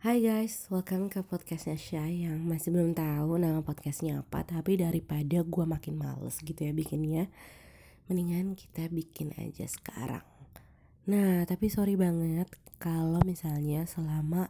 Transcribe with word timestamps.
Hai 0.00 0.24
guys, 0.24 0.64
welcome 0.72 1.12
ke 1.12 1.20
podcastnya 1.20 1.76
Shay 1.76 2.24
yang 2.24 2.40
masih 2.48 2.72
belum 2.72 2.96
tahu 2.96 3.36
nama 3.36 3.60
podcastnya 3.60 4.24
apa 4.24 4.48
Tapi 4.48 4.80
daripada 4.80 5.44
gue 5.44 5.64
makin 5.68 6.00
males 6.00 6.40
gitu 6.40 6.56
ya 6.56 6.72
bikinnya 6.72 7.28
Mendingan 8.08 8.56
kita 8.56 8.88
bikin 8.88 9.36
aja 9.36 9.68
sekarang. 9.68 10.24
Nah 11.04 11.44
tapi 11.44 11.68
sorry 11.68 12.00
banget 12.00 12.48
kalau 12.80 13.20
misalnya 13.28 13.84
selama 13.84 14.48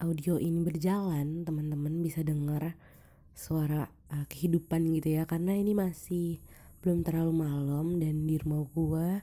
audio 0.00 0.40
ini 0.40 0.64
berjalan 0.64 1.44
Teman-teman 1.44 2.00
bisa 2.00 2.24
dengar 2.24 2.80
suara 3.36 3.92
uh, 4.08 4.24
kehidupan 4.24 4.88
gitu 4.96 5.20
ya 5.20 5.28
Karena 5.28 5.52
ini 5.52 5.76
masih 5.76 6.40
belum 6.80 7.04
terlalu 7.04 7.44
malam 7.44 8.00
dan 8.00 8.24
di 8.24 8.40
rumah 8.40 8.64
gue 8.72 9.20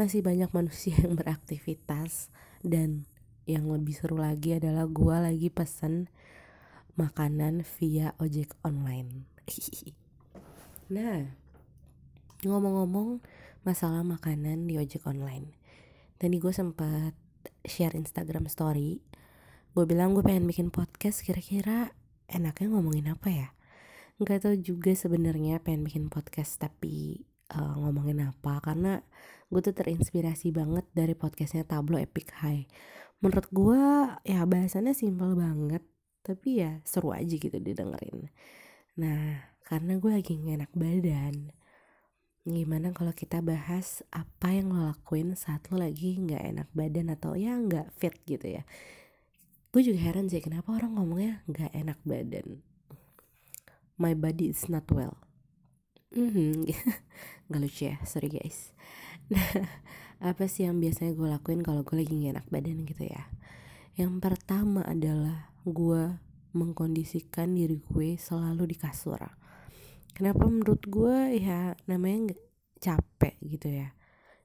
masih 0.00 0.24
banyak 0.24 0.48
manusia 0.56 0.96
yang 0.96 1.12
beraktivitas 1.12 2.32
Dan 2.64 3.04
yang 3.46 3.70
lebih 3.70 3.94
seru 3.94 4.18
lagi 4.18 4.58
adalah 4.58 4.90
gue 4.90 5.16
lagi 5.16 5.48
pesen 5.54 6.10
makanan 6.98 7.62
via 7.78 8.12
ojek 8.18 8.52
online. 8.66 9.30
Nah 10.86 11.26
ngomong-ngomong 12.46 13.18
masalah 13.66 14.06
makanan 14.06 14.70
di 14.70 14.78
ojek 14.78 15.02
online. 15.02 15.58
Tadi 16.14 16.38
gue 16.38 16.54
sempat 16.54 17.10
share 17.66 17.98
instagram 17.98 18.46
story. 18.46 19.02
Gue 19.74 19.82
bilang 19.82 20.14
gue 20.14 20.22
pengen 20.22 20.46
bikin 20.46 20.70
podcast 20.70 21.26
kira-kira 21.26 21.90
enaknya 22.30 22.70
ngomongin 22.70 23.10
apa 23.10 23.28
ya? 23.34 23.48
Nggak 24.22 24.46
tahu 24.46 24.54
juga 24.62 24.94
sebenarnya 24.94 25.58
pengen 25.58 25.82
bikin 25.82 26.06
podcast 26.06 26.62
tapi 26.62 27.26
uh, 27.50 27.74
ngomongin 27.82 28.30
apa. 28.30 28.62
Karena 28.62 29.02
gue 29.50 29.60
tuh 29.60 29.74
terinspirasi 29.74 30.54
banget 30.54 30.86
dari 30.94 31.18
podcastnya 31.18 31.66
Tablo 31.66 31.98
Epic 31.98 32.30
High 32.30 32.70
menurut 33.20 33.48
gue 33.48 33.82
ya 34.28 34.44
bahasannya 34.44 34.92
simpel 34.92 35.32
banget 35.34 35.82
tapi 36.20 36.60
ya 36.60 36.82
seru 36.82 37.14
aja 37.14 37.34
gitu 37.38 37.56
didengerin. 37.56 38.28
Nah 38.98 39.46
karena 39.66 39.98
gue 39.98 40.10
lagi 40.10 40.38
gak 40.38 40.56
enak 40.62 40.72
badan 40.74 41.54
gimana 42.46 42.94
kalau 42.94 43.10
kita 43.10 43.42
bahas 43.42 44.06
apa 44.14 44.54
yang 44.54 44.70
lo 44.70 44.94
lakuin 44.94 45.34
saat 45.34 45.66
lo 45.66 45.82
lagi 45.82 46.14
nggak 46.14 46.54
enak 46.54 46.68
badan 46.70 47.10
atau 47.10 47.34
ya 47.34 47.58
nggak 47.58 47.90
fit 47.98 48.14
gitu 48.22 48.46
ya? 48.46 48.62
Gue 49.74 49.82
juga 49.82 49.98
heran 49.98 50.30
sih 50.30 50.38
kenapa 50.38 50.70
orang 50.70 50.94
ngomongnya 50.94 51.42
nggak 51.50 51.74
enak 51.74 51.98
badan? 52.06 52.62
My 53.98 54.14
body 54.14 54.54
is 54.54 54.70
not 54.70 54.86
well. 54.94 55.18
Mm 56.14 56.30
-hmm. 56.30 56.54
nggak 57.50 57.60
lucu 57.62 57.82
ya 57.90 57.96
sorry 58.02 58.30
guys 58.30 58.74
apa 60.30 60.44
sih 60.48 60.64
yang 60.64 60.78
biasanya 60.78 61.12
gue 61.12 61.28
lakuin 61.28 61.60
kalau 61.60 61.82
gue 61.82 61.96
lagi 61.98 62.12
gak 62.14 62.40
enak 62.40 62.46
badan 62.50 62.78
gitu 62.86 63.04
ya? 63.06 63.22
Yang 63.96 64.12
pertama 64.20 64.84
adalah 64.84 65.50
gue 65.64 66.20
mengkondisikan 66.56 67.52
diri 67.56 67.80
gue 67.80 68.16
selalu 68.16 68.72
di 68.72 68.76
kasur. 68.78 69.20
Kenapa 70.16 70.48
menurut 70.48 70.80
gue 70.88 71.36
ya 71.36 71.76
namanya 71.90 72.32
gak 72.32 72.42
capek 72.80 73.34
gitu 73.44 73.68
ya? 73.72 73.92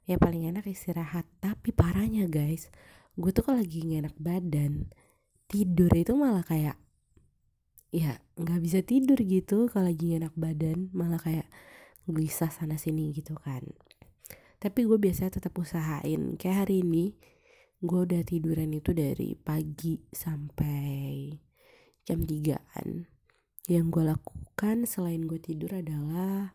Ya 0.09 0.18
paling 0.18 0.50
enak 0.50 0.68
istirahat. 0.68 1.30
Tapi 1.40 1.72
parahnya 1.72 2.28
guys 2.28 2.72
gue 3.20 3.32
tuh 3.36 3.44
kalau 3.44 3.59
lagi 3.59 3.84
gak 3.84 4.08
enak 4.08 4.18
badan 4.18 4.88
tidur 5.52 5.92
itu 5.92 6.16
malah 6.16 6.48
kayak 6.48 6.80
ya 7.92 8.24
nggak 8.40 8.59
bisa 8.64 8.80
tidur 8.88 9.20
gitu 9.20 9.68
kalau 9.68 9.92
lagi 9.92 10.16
enak 10.16 10.32
badan 10.40 10.88
malah 10.96 11.20
kayak 11.20 11.44
gelisah 12.08 12.48
sana 12.48 12.80
sini 12.80 13.12
gitu 13.12 13.36
kan 13.36 13.68
tapi 14.62 14.86
gue 14.86 15.02
biasanya 15.02 15.42
tetap 15.42 15.58
usahain. 15.58 16.38
Kayak 16.38 16.70
hari 16.70 16.86
ini 16.86 17.17
gue 17.81 18.00
udah 18.06 18.22
tiduran 18.22 18.78
itu 18.78 18.94
dari 18.94 19.34
pagi 19.34 19.98
sampai 20.14 21.34
jam 22.06 22.22
3an 22.22 23.09
yang 23.66 23.90
gue 23.90 24.06
lakukan 24.06 24.86
selain 24.86 25.26
gue 25.26 25.42
tidur 25.42 25.81
adalah 25.81 26.53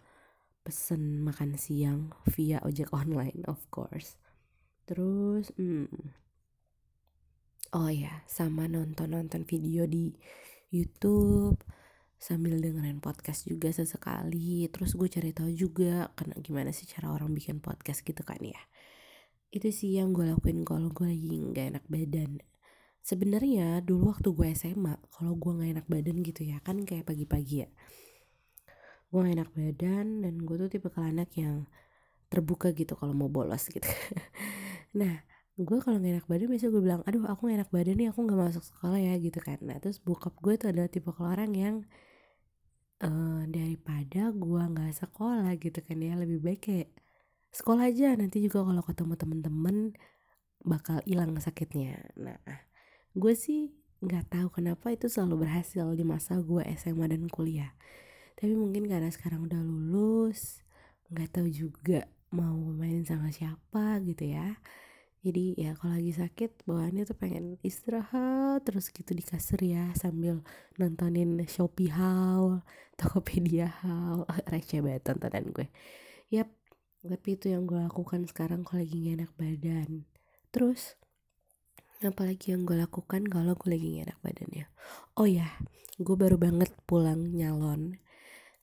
pesen 0.63 1.27
makan 1.27 1.59
siang 1.59 2.15
via 2.31 2.63
ojek 2.63 2.95
online 2.95 3.43
of 3.51 3.59
course. 3.75 4.15
Terus 4.87 5.51
hmm, 5.59 5.91
oh 7.75 7.91
ya 7.91 8.23
sama 8.31 8.71
nonton 8.71 9.19
nonton 9.19 9.43
video 9.43 9.83
di 9.91 10.15
YouTube 10.71 11.59
sambil 12.17 12.59
dengerin 12.59 12.99
podcast 12.99 13.45
juga 13.45 13.71
sesekali. 13.71 14.67
Terus 14.73 14.97
gue 14.97 15.09
cari 15.09 15.31
tahu 15.37 15.51
juga 15.53 16.11
karena 16.17 16.35
gimana 16.41 16.71
sih 16.73 16.89
cara 16.89 17.13
orang 17.13 17.33
bikin 17.37 17.61
podcast 17.61 18.03
gitu 18.03 18.25
kan 18.25 18.41
ya. 18.41 18.59
Itu 19.53 19.71
sih 19.71 19.97
yang 19.97 20.13
gue 20.17 20.27
lakuin 20.27 20.65
kalau 20.67 20.91
gue 20.91 21.07
lagi 21.07 21.33
nggak 21.41 21.67
enak 21.77 21.85
badan. 21.87 22.41
Sebenarnya 23.07 23.81
dulu 23.87 24.11
waktu 24.17 24.29
gue 24.35 24.47
SMA 24.59 24.99
kalau 25.15 25.39
gue 25.39 25.53
nggak 25.55 25.71
enak 25.79 25.87
badan 25.87 26.17
gitu 26.27 26.43
ya 26.43 26.59
kan 26.65 26.83
kayak 26.83 27.07
pagi-pagi 27.07 27.65
ya. 27.65 27.69
Gue 29.07 29.23
gak 29.23 29.39
enak 29.39 29.51
badan 29.55 30.07
dan 30.27 30.35
gue 30.43 30.57
tuh 30.59 30.69
tipe 30.69 30.91
anak 30.99 31.31
yang 31.39 31.71
terbuka 32.27 32.75
gitu 32.75 32.99
kalau 32.99 33.15
mau 33.15 33.31
bolos 33.31 33.71
gitu. 33.71 33.87
Nah 34.97 35.21
gue 35.57 35.79
kalau 35.81 36.01
gak 36.01 36.13
enak 36.21 36.27
badan 36.29 36.49
biasanya 36.53 36.73
gue 36.73 36.83
bilang 36.85 37.01
aduh 37.05 37.25
aku 37.29 37.49
gak 37.49 37.57
enak 37.65 37.71
badan 37.73 37.97
nih 38.01 38.09
aku 38.13 38.25
gak 38.27 38.41
masuk 38.41 38.65
sekolah 38.65 38.99
ya 38.99 39.15
gitu 39.23 39.39
kan. 39.39 39.61
Nah 39.63 39.77
terus 39.79 40.03
bokap 40.03 40.35
gue 40.43 40.59
tuh 40.59 40.69
adalah 40.73 40.89
tipe 40.91 41.13
orang 41.23 41.53
yang 41.55 41.75
uh, 43.03 43.43
daripada 43.49 44.31
gua 44.33 44.69
nggak 44.71 44.95
sekolah 44.97 45.53
gitu 45.61 45.81
kan 45.83 45.99
ya. 46.01 46.15
Lebih 46.17 46.39
baik 46.41 46.61
kayak 46.65 46.91
sekolah 47.53 47.91
aja. 47.91 48.15
Nanti 48.15 48.45
juga 48.45 48.63
kalau 48.65 48.83
ketemu 48.85 49.15
temen-temen 49.19 49.77
bakal 50.67 51.01
hilang 51.05 51.37
sakitnya. 51.39 52.01
Nah 52.19 52.41
gue 53.17 53.33
sih 53.33 53.73
nggak 54.05 54.29
tahu 54.29 54.61
kenapa 54.61 54.93
itu 54.93 55.09
selalu 55.09 55.49
berhasil 55.49 55.89
di 55.97 56.05
masa 56.05 56.37
gue 56.41 56.63
SMA 56.77 57.09
dan 57.09 57.27
kuliah. 57.33 57.73
Tapi 58.37 58.53
mungkin 58.53 58.85
karena 58.85 59.09
sekarang 59.09 59.49
udah 59.49 59.61
lulus 59.65 60.61
nggak 61.09 61.39
tahu 61.39 61.49
juga 61.49 62.11
mau 62.35 62.59
main 62.75 63.07
sama 63.07 63.31
siapa 63.31 64.03
gitu 64.03 64.27
ya 64.35 64.59
jadi 65.25 65.45
ya 65.59 65.71
kalau 65.75 65.97
lagi 65.97 66.13
sakit 66.15 66.69
bawaannya 66.69 67.03
tuh 67.09 67.17
pengen 67.19 67.59
istirahat 67.65 68.63
terus 68.63 68.93
gitu 68.95 69.11
di 69.17 69.25
kasur 69.25 69.59
ya 69.59 69.91
sambil 69.97 70.45
nontonin 70.77 71.41
Shopee 71.49 71.91
Haul 71.91 72.61
Tokopedia 73.01 73.71
Haul. 73.83 74.29
Receh 74.53 74.81
banget 74.85 75.03
tontonan 75.09 75.51
gue. 75.51 75.67
Yap 76.31 76.53
tapi 77.07 77.39
itu 77.39 77.55
yang 77.55 77.71
gue 77.71 77.79
lakukan 77.79 78.27
sekarang 78.27 78.67
kalau 78.67 78.83
lagi 78.83 78.99
gak 79.07 79.15
enak 79.23 79.33
badan. 79.39 79.91
Terus 80.55 80.99
apalagi 82.05 82.53
yang 82.53 82.69
gue 82.69 82.77
lakukan 82.77 83.25
kalau 83.25 83.57
gue 83.57 83.69
lagi 83.73 83.97
gak 83.97 84.13
enak 84.13 84.21
badannya 84.21 84.69
oh 85.17 85.25
ya 85.25 85.49
gue 85.97 86.17
baru 86.17 86.37
banget 86.37 86.71
pulang 86.85 87.33
nyalon. 87.33 87.99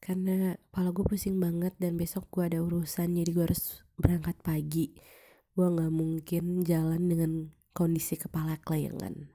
Karena 0.03 0.59
kepala 0.69 0.91
gue 0.91 1.05
pusing 1.07 1.39
banget 1.39 1.73
dan 1.79 1.95
besok 1.95 2.27
gue 2.29 2.43
ada 2.43 2.59
urusan 2.59 3.15
jadi 3.15 3.31
gue 3.31 3.45
harus 3.47 3.87
berangkat 3.95 4.35
pagi 4.43 4.91
gue 5.53 5.67
nggak 5.69 5.93
mungkin 5.93 6.65
jalan 6.65 7.01
dengan 7.09 7.31
kondisi 7.73 8.17
kepala 8.17 8.57
kelayangan 8.61 9.33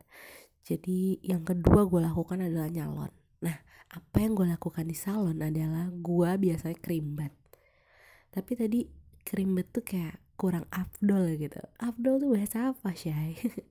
jadi 0.69 1.17
yang 1.25 1.49
kedua 1.49 1.89
gue 1.89 2.05
lakukan 2.05 2.45
adalah 2.45 2.69
nyalon. 2.69 3.09
Nah 3.41 3.57
apa 3.89 4.17
yang 4.21 4.37
gue 4.37 4.53
lakukan 4.53 4.85
di 4.85 4.93
salon 4.93 5.41
adalah 5.41 5.89
gue 5.89 6.31
biasanya 6.37 6.77
krimbat 6.77 7.33
tapi 8.29 8.53
tadi 8.53 8.85
krimbat 9.25 9.73
tuh 9.73 9.85
kayak 9.85 10.21
kurang 10.37 10.69
afdol 10.69 11.35
gitu. 11.41 11.59
Afdol 11.81 12.21
tuh 12.21 12.31
bahasa 12.37 12.71
apa 12.77 12.93
sih 12.93 13.11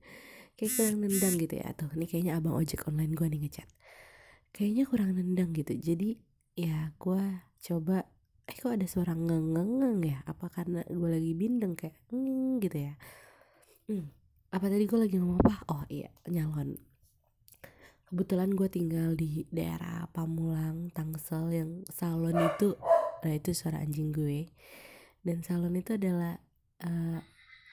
kayak 0.58 0.72
kurang 0.74 1.06
nendang 1.06 1.38
gitu 1.38 1.54
ya. 1.54 1.70
Tuh 1.78 1.88
ini 1.94 2.10
kayaknya 2.10 2.34
abang 2.36 2.58
ojek 2.58 2.82
online 2.90 3.14
gue 3.14 3.26
nih 3.30 3.40
ngechat. 3.46 3.68
Kayaknya 4.50 4.84
kurang 4.90 5.10
nendang 5.14 5.54
gitu. 5.54 5.72
Jadi 5.78 6.18
ya 6.58 6.90
gue 6.98 7.22
coba 7.62 8.10
eh 8.48 8.56
kok 8.56 8.72
ada 8.72 8.88
suara 8.88 9.12
ngengengeng 9.12 10.00
ya? 10.00 10.24
Apa 10.24 10.48
karena 10.48 10.80
gue 10.88 11.08
lagi 11.08 11.32
bindeng 11.36 11.76
kayak 11.76 12.00
ngeng 12.08 12.64
gitu 12.64 12.78
ya? 12.88 12.94
Hmm, 13.84 14.08
apa 14.48 14.64
tadi 14.72 14.84
gue 14.88 14.98
lagi 14.98 15.16
ngomong 15.20 15.38
apa? 15.44 15.54
Oh 15.68 15.84
iya 15.92 16.08
nyalon. 16.24 16.80
Kebetulan 18.08 18.56
gue 18.56 18.68
tinggal 18.72 19.12
di 19.20 19.44
daerah 19.52 20.08
Pamulang 20.08 20.88
Tangsel 20.96 21.52
yang 21.52 21.70
salon 21.92 22.40
itu 22.40 22.72
nah 23.20 23.32
itu 23.36 23.52
suara 23.52 23.84
anjing 23.84 24.16
gue. 24.16 24.48
Dan 25.20 25.44
salon 25.44 25.76
itu 25.76 26.00
adalah 26.00 26.40
uh, 26.88 27.20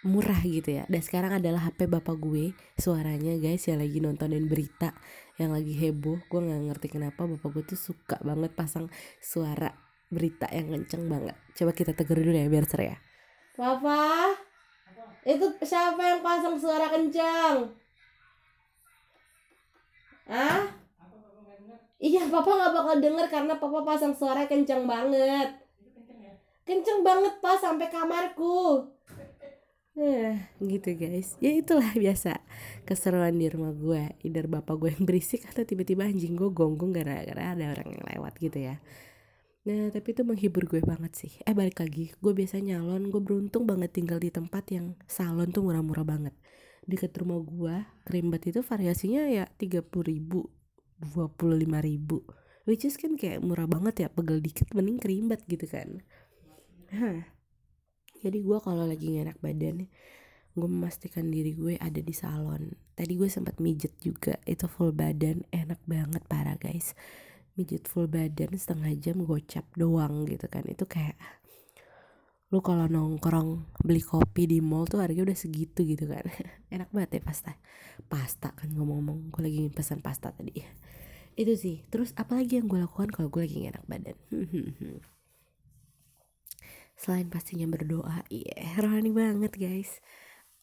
murah 0.03 0.43
gitu 0.43 0.75
ya. 0.75 0.83
Dan 0.91 0.99
sekarang 0.99 1.39
adalah 1.39 1.71
HP 1.71 1.87
bapak 1.87 2.19
gue 2.19 2.51
suaranya 2.75 3.39
guys 3.39 3.63
yang 3.71 3.79
lagi 3.79 4.03
nontonin 4.03 4.51
berita 4.51 4.91
yang 5.39 5.55
lagi 5.55 5.71
heboh. 5.71 6.19
Gue 6.27 6.39
nggak 6.43 6.61
ngerti 6.67 6.87
kenapa 6.99 7.23
bapak 7.23 7.49
gue 7.55 7.63
tuh 7.71 7.79
suka 7.79 8.19
banget 8.19 8.51
pasang 8.59 8.91
suara 9.23 9.84
berita 10.09 10.47
yang 10.53 10.71
kenceng 10.71 11.09
banget. 11.09 11.35
Coba 11.57 11.71
kita 11.73 11.91
tegur 11.95 12.19
dulu 12.19 12.35
ya 12.35 12.47
biar 12.49 12.65
seru 12.65 12.87
ya. 12.87 12.97
Papa, 13.55 14.35
itu 15.23 15.45
siapa 15.63 16.01
yang 16.01 16.21
pasang 16.21 16.55
suara 16.59 16.91
kencang? 16.91 17.71
Ah? 20.27 20.67
Iya, 21.95 22.27
papa 22.27 22.49
nggak 22.51 22.73
bakal 22.75 22.95
denger 22.99 23.27
karena 23.31 23.53
papa 23.55 23.79
pasang 23.87 24.13
suara 24.13 24.45
kencang 24.45 24.83
banget. 24.83 25.55
Kenceng 26.65 27.05
banget 27.05 27.39
pas 27.39 27.61
sampai 27.61 27.87
kamarku. 27.87 28.89
Nah, 29.95 30.35
gitu 30.59 30.91
guys. 30.99 31.39
Ya 31.39 31.55
itulah 31.55 31.87
biasa. 31.95 32.43
keseruan 32.85 33.33
di 33.33 33.49
rumah 33.49 33.73
gue 33.73 34.13
either 34.21 34.45
bapak 34.45 34.75
gue 34.77 34.89
yang 34.93 35.03
berisik 35.09 35.41
atau 35.49 35.65
tiba-tiba 35.65 36.05
anjing 36.05 36.37
gue 36.37 36.53
gonggong 36.53 36.93
gara-gara 36.93 37.57
ada 37.57 37.73
orang 37.73 37.97
yang 37.97 38.05
lewat 38.13 38.33
gitu 38.37 38.61
ya 38.61 38.77
Nah 39.65 39.89
tapi 39.89 40.13
itu 40.13 40.21
menghibur 40.21 40.69
gue 40.69 40.81
banget 40.85 41.13
sih. 41.17 41.33
Eh 41.41 41.57
balik 41.57 41.81
lagi 41.81 42.13
Gue 42.21 42.37
biasa 42.37 42.61
nyalon 42.61 43.09
Gue 43.09 43.17
beruntung 43.17 43.65
banget 43.65 43.97
tinggal 43.97 44.21
di 44.21 44.29
tempat 44.29 44.69
yang 44.69 44.93
salon 45.09 45.49
tuh 45.49 45.65
murah-murah 45.65 46.05
banget. 46.05 46.37
Deket 46.85 47.17
rumah 47.17 47.41
gue 47.41 47.75
Kerimbat 48.05 48.45
itu 48.45 48.61
variasinya 48.61 49.25
ya 49.25 49.49
30 49.57 49.89
ribu 50.05 50.45
25 51.01 51.65
ribu. 51.81 52.21
Which 52.69 52.85
is 52.85 52.95
kan 53.01 53.17
kayak 53.17 53.41
murah 53.41 53.65
banget 53.65 54.05
ya 54.05 54.07
Pegel 54.13 54.37
dikit 54.39 54.69
mending 54.77 55.01
kerimbat 55.01 55.41
gitu 55.49 55.65
kan. 55.65 56.05
Hah. 56.93 57.25
Jadi 58.21 58.37
gue 58.45 58.57
kalau 58.61 58.85
lagi 58.85 59.17
enak 59.17 59.41
badan 59.41 59.89
Gue 60.55 60.69
memastikan 60.69 61.33
diri 61.33 61.57
gue 61.57 61.73
ada 61.81 61.99
di 62.05 62.13
salon. 62.13 62.69
Tadi 62.93 63.17
gue 63.17 63.29
sempat 63.33 63.57
mijet 63.57 63.97
juga 63.97 64.37
Itu 64.45 64.69
full 64.69 64.93
badan 64.93 65.41
Enak 65.49 65.81
banget 65.89 66.21
parah 66.29 66.55
guys 66.61 66.93
mijit 67.55 67.87
full 67.87 68.11
badan 68.11 68.51
setengah 68.51 68.91
jam 68.99 69.23
gocap 69.23 69.63
doang 69.79 70.27
gitu 70.27 70.45
kan. 70.51 70.67
Itu 70.67 70.83
kayak 70.83 71.15
lu 72.53 72.61
kalau 72.61 72.85
nongkrong 72.85 73.67
beli 73.81 74.03
kopi 74.03 74.45
di 74.45 74.59
mall 74.61 74.85
tuh 74.85 75.01
harganya 75.01 75.31
udah 75.31 75.39
segitu 75.39 75.87
gitu 75.87 76.05
kan. 76.05 76.27
Enak 76.75 76.91
banget 76.91 77.19
ya 77.19 77.21
pasta. 77.23 77.53
Pasta 78.11 78.51
kan 78.53 78.69
ngomong-ngomong 78.75 79.31
gue 79.31 79.41
lagi 79.41 79.61
pesan 79.71 80.03
pasta 80.03 80.35
tadi. 80.35 80.61
Itu 81.35 81.55
sih. 81.55 81.87
Terus 81.87 82.11
apalagi 82.19 82.59
yang 82.59 82.67
gue 82.67 82.79
lakukan 82.79 83.11
kalau 83.11 83.31
gue 83.31 83.47
lagi 83.47 83.71
enak 83.71 83.83
badan? 83.87 84.15
Selain 87.01 87.27
pastinya 87.27 87.67
berdoa 87.67 88.23
iya 88.31 88.55
yeah, 88.55 88.79
rohani 88.79 89.11
banget 89.11 89.55
guys. 89.55 89.99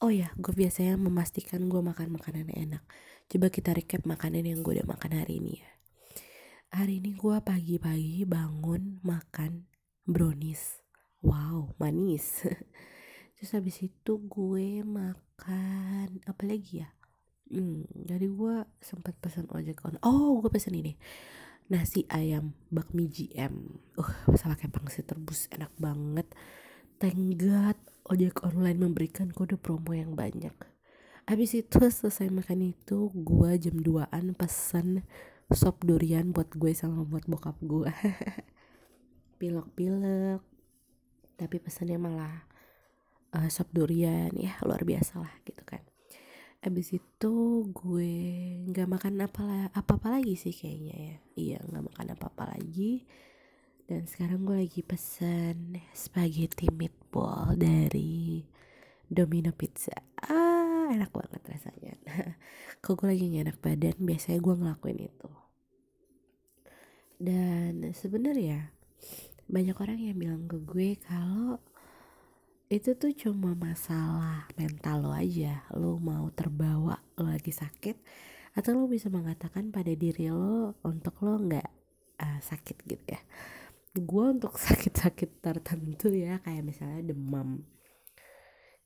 Oh 0.00 0.08
ya 0.08 0.32
gue 0.36 0.52
biasanya 0.52 0.96
memastikan 0.96 1.68
gue 1.68 1.80
makan 1.80 2.16
makanan 2.16 2.52
enak. 2.52 2.84
Coba 3.28 3.48
kita 3.48 3.76
recap 3.76 4.04
makanan 4.04 4.44
yang 4.44 4.60
gue 4.60 4.80
udah 4.80 4.88
makan 4.88 5.12
hari 5.12 5.40
ini 5.40 5.60
ya 5.60 5.72
hari 6.72 7.04
ini 7.04 7.12
gue 7.12 7.36
pagi-pagi 7.44 8.24
bangun 8.24 8.96
makan 9.04 9.68
brownies. 10.08 10.80
Wow 11.20 11.76
manis. 11.76 12.48
Terus 13.36 13.52
habis 13.52 13.76
itu 13.84 14.12
gue 14.16 14.80
makan 14.80 16.24
apa 16.24 16.42
lagi 16.48 16.80
ya? 16.80 16.88
Hmm, 17.52 17.84
jadi 17.92 18.24
gue 18.24 18.64
sempat 18.80 19.12
pesan 19.20 19.52
ojek 19.52 19.84
on 19.84 20.00
oh 20.00 20.40
gue 20.40 20.48
pesan 20.48 20.80
ini. 20.80 20.96
Nasi 21.68 22.08
ayam 22.08 22.56
bakmi 22.72 23.04
GM 23.04 23.52
uh 24.00 24.12
sama 24.40 24.56
kayak 24.56 24.72
pangsit 24.72 25.04
terbus 25.04 25.52
enak 25.52 25.76
banget. 25.76 26.24
God 27.36 27.76
ojek 28.08 28.48
online 28.48 28.80
memberikan 28.80 29.28
kode 29.28 29.60
promo 29.60 29.92
yang 29.92 30.16
banyak. 30.16 30.56
Habis 31.28 31.52
itu 31.52 31.84
selesai 32.00 32.32
makan 32.32 32.72
itu 32.72 33.12
gue 33.12 33.50
jam 33.60 33.76
2an 33.76 34.32
pesan 34.32 35.04
sop 35.52 35.84
durian 35.84 36.32
buat 36.32 36.48
gue 36.56 36.72
sama 36.72 37.04
buat 37.04 37.24
bokap 37.28 37.56
gue. 37.62 37.92
Pilek-pilek. 39.40 40.42
Tapi 41.36 41.56
pesannya 41.60 41.98
malah 42.00 42.34
uh, 43.36 43.48
sop 43.48 43.68
durian. 43.70 44.32
Ya 44.36 44.56
luar 44.64 44.84
biasa 44.84 45.20
lah 45.20 45.32
gitu 45.44 45.62
kan. 45.64 45.84
Abis 46.62 46.94
itu 46.94 47.34
gue 47.74 48.14
nggak 48.70 48.88
makan 48.88 49.26
apa 49.26 49.72
apa 49.74 49.92
apa 49.98 50.08
lagi 50.18 50.38
sih 50.38 50.54
kayaknya 50.54 50.94
ya. 50.94 51.16
Iya 51.34 51.58
nggak 51.68 51.84
makan 51.92 52.06
apa 52.14 52.26
apa 52.32 52.44
lagi. 52.56 53.04
Dan 53.86 54.08
sekarang 54.08 54.46
gue 54.48 54.56
lagi 54.62 54.80
pesan 54.80 55.76
spaghetti 55.92 56.70
meatball 56.70 57.52
dari 57.58 58.46
Domino 59.10 59.52
Pizza. 59.52 59.92
Ah 60.22 60.41
enak 60.90 61.10
banget 61.14 61.42
rasanya. 61.46 61.94
Kalau 62.82 62.94
gue 62.98 63.08
lagi 63.14 63.24
gak 63.30 63.44
enak 63.46 63.58
badan 63.62 63.96
biasanya 64.02 64.38
gue 64.42 64.54
ngelakuin 64.58 65.00
itu. 65.06 65.30
Dan 67.22 67.94
sebenarnya 67.94 68.74
banyak 69.46 69.76
orang 69.78 69.98
yang 70.00 70.18
bilang 70.18 70.42
ke 70.50 70.58
gue 70.58 70.98
kalau 70.98 71.60
itu 72.72 72.96
tuh 72.96 73.12
cuma 73.14 73.54
masalah 73.54 74.50
mental 74.58 75.06
lo 75.06 75.12
aja. 75.14 75.62
Lo 75.76 76.02
mau 76.02 76.26
terbawa 76.34 76.98
lo 77.20 77.30
lagi 77.30 77.54
sakit 77.54 78.00
atau 78.58 78.74
lo 78.74 78.90
bisa 78.90 79.06
mengatakan 79.12 79.70
pada 79.70 79.92
diri 79.94 80.32
lo 80.32 80.74
untuk 80.82 81.20
lo 81.22 81.38
nggak 81.38 81.68
uh, 82.18 82.40
sakit 82.42 82.76
gitu 82.88 83.04
ya. 83.06 83.20
Gue 83.94 84.24
untuk 84.32 84.58
sakit-sakit 84.66 85.44
tertentu 85.44 86.10
ya 86.10 86.42
kayak 86.42 86.64
misalnya 86.66 87.14
demam 87.14 87.62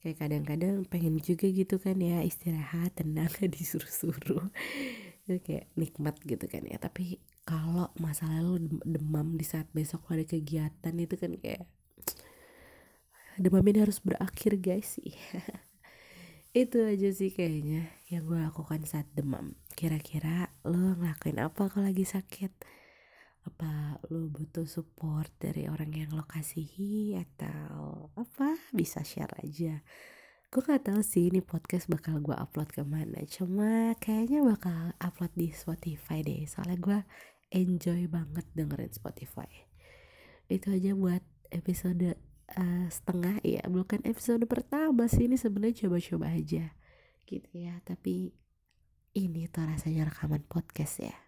kayak 0.03 0.17
kadang-kadang 0.23 0.85
pengen 0.87 1.19
juga 1.19 1.49
gitu 1.49 1.81
kan 1.81 1.99
ya 1.99 2.23
istirahat 2.23 2.97
tenang 2.99 3.33
disuruh-suruh. 3.55 4.49
Kayak 5.27 5.67
nikmat 5.75 6.17
gitu 6.23 6.47
kan 6.47 6.63
ya. 6.65 6.79
Tapi 6.79 7.19
kalau 7.47 7.91
masalah 7.99 8.43
lu 8.43 8.63
demam 8.83 9.35
di 9.35 9.47
saat 9.47 9.67
besok 9.75 10.07
lo 10.11 10.19
ada 10.19 10.27
kegiatan 10.27 10.95
itu 10.95 11.15
kan 11.19 11.35
kayak 11.39 11.67
demam 13.43 13.63
ini 13.67 13.79
harus 13.83 13.99
berakhir 14.03 14.59
guys 14.59 14.99
sih. 14.99 15.15
Itu 16.57 16.89
aja 16.89 17.13
sih 17.13 17.37
kayaknya 17.37 17.93
yang 18.09 18.25
gue 18.25 18.41
lakukan 18.41 18.89
saat 18.89 19.05
demam. 19.13 19.61
Kira-kira 19.77 20.57
lo 20.65 20.97
ngelakuin 20.97 21.37
apa 21.37 21.69
kalau 21.69 21.85
lagi 21.85 22.09
sakit 22.09 22.49
apa 23.47 24.03
lo 24.11 24.27
butuh 24.27 24.67
support 24.67 25.31
dari 25.39 25.71
orang 25.71 25.95
yang 25.95 26.11
lo 26.13 26.27
kasihi 26.27 27.15
atau 27.15 28.11
apa? 28.19 28.59
Bisa 28.75 29.07
share 29.07 29.31
aja. 29.43 29.81
Gue 30.51 30.63
gak 30.63 30.91
tahu 30.91 31.03
sih 31.03 31.31
ini 31.31 31.43
podcast 31.43 31.87
bakal 31.87 32.23
gue 32.23 32.35
upload 32.35 32.71
ke 32.71 32.83
mana 32.87 33.23
cuma 33.27 33.95
kayaknya 33.99 34.47
bakal 34.47 34.95
upload 35.03 35.35
di 35.35 35.51
Spotify 35.51 36.23
deh 36.23 36.47
soalnya 36.47 36.79
gue 36.79 36.99
enjoy 37.51 38.07
banget 38.11 38.47
dengerin 38.55 38.95
Spotify. 38.95 39.51
Itu 40.47 40.75
aja 40.75 40.95
buat 40.95 41.23
episode 41.51 42.15
uh, 42.55 42.87
setengah 42.91 43.43
ya 43.43 43.63
bukan 43.67 44.03
episode 44.07 44.43
pertama 44.47 45.11
sih 45.11 45.27
ini 45.27 45.35
sebenarnya 45.39 45.87
coba-coba 45.87 46.35
aja 46.35 46.75
gitu 47.27 47.51
ya. 47.55 47.83
Tapi 47.83 48.31
ini 49.19 49.51
tuh 49.51 49.67
rasanya 49.67 50.13
rekaman 50.13 50.47
podcast 50.47 51.03
ya 51.03 51.26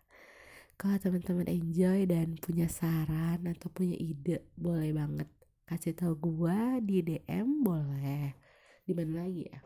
kalau 0.78 0.94
teman-teman 1.02 1.50
enjoy 1.50 2.06
dan 2.06 2.38
punya 2.38 2.70
saran 2.70 3.42
atau 3.50 3.66
punya 3.66 3.98
ide 3.98 4.46
boleh 4.54 4.94
banget. 4.94 5.26
Kasih 5.66 5.98
tahu 5.98 6.14
gua 6.14 6.78
di 6.78 7.02
DM 7.02 7.66
boleh. 7.66 8.38
Di 8.86 8.94
mana 8.94 9.26
lagi 9.26 9.50
ya? 9.50 9.58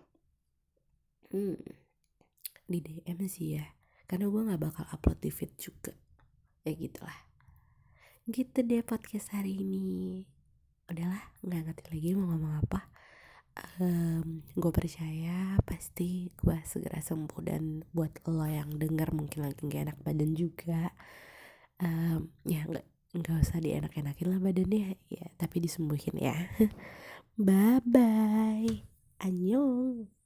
Hmm 1.36 1.60
di 2.64 2.78
DM 2.80 3.18
sih 3.28 3.60
ya. 3.60 3.66
Karena 4.08 4.32
gua 4.32 4.48
nggak 4.48 4.62
bakal 4.64 4.84
upload 4.88 5.20
di 5.20 5.28
feed 5.28 5.52
juga. 5.60 5.92
Ya 6.64 6.72
gitulah. 6.72 7.20
Gitu 8.24 8.64
deh 8.64 8.80
podcast 8.80 9.36
hari 9.36 9.60
ini. 9.60 10.24
Udahlah 10.88 11.36
nggak 11.44 11.60
ngerti 11.68 11.84
lagi 11.92 12.08
mau 12.16 12.32
ngomong 12.32 12.64
apa 12.64 12.91
um, 13.80 14.40
gue 14.56 14.72
percaya 14.72 15.56
pasti 15.66 16.32
gue 16.32 16.56
segera 16.64 17.00
sembuh 17.00 17.40
dan 17.44 17.84
buat 17.92 18.24
lo 18.28 18.46
yang 18.48 18.76
denger 18.76 19.12
mungkin 19.12 19.48
lagi 19.48 19.60
gak 19.68 19.82
enak 19.92 19.98
badan 20.04 20.32
juga. 20.36 20.92
Um, 21.82 22.30
ya 22.46 22.62
nggak 22.68 22.86
nggak 23.12 23.36
usah 23.44 23.58
dienak-enakin 23.60 24.28
lah 24.30 24.40
badannya. 24.40 24.96
Ya 25.10 25.26
tapi 25.36 25.60
disembuhin 25.60 26.16
ya. 26.16 26.36
Bye 27.46 27.80
bye 27.84 28.92
annyeong 29.22 30.21